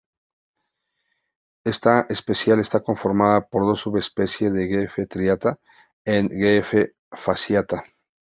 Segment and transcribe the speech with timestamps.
[1.63, 4.85] Esta especie está conformada por dos subespecies: "G.
[4.85, 5.05] f.
[5.05, 5.59] striata"
[6.05, 6.57] and "G.
[6.57, 6.93] f.
[7.11, 7.83] fasciata".